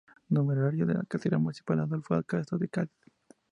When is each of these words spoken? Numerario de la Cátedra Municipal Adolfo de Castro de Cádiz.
Numerario 0.29 0.87
de 0.87 0.95
la 0.95 1.03
Cátedra 1.03 1.37
Municipal 1.37 1.79
Adolfo 1.79 2.15
de 2.17 2.23
Castro 2.23 2.57
de 2.57 2.67
Cádiz. 2.69 2.91